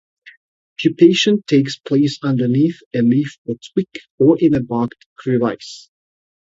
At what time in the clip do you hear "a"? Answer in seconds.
2.95-3.03, 4.55-4.59